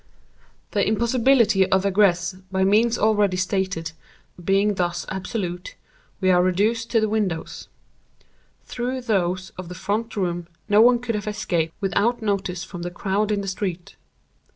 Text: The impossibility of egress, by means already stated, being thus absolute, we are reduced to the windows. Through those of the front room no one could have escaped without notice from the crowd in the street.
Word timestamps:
The 0.71 0.83
impossibility 0.87 1.67
of 1.69 1.85
egress, 1.85 2.33
by 2.51 2.63
means 2.63 2.97
already 2.97 3.37
stated, 3.37 3.91
being 4.43 4.73
thus 4.73 5.05
absolute, 5.09 5.75
we 6.19 6.31
are 6.31 6.41
reduced 6.41 6.89
to 6.89 6.99
the 6.99 7.07
windows. 7.07 7.67
Through 8.63 9.01
those 9.01 9.51
of 9.59 9.69
the 9.69 9.75
front 9.75 10.15
room 10.15 10.47
no 10.67 10.81
one 10.81 10.97
could 10.97 11.13
have 11.13 11.27
escaped 11.27 11.75
without 11.79 12.19
notice 12.19 12.63
from 12.63 12.81
the 12.81 12.89
crowd 12.89 13.31
in 13.31 13.41
the 13.41 13.47
street. 13.47 13.95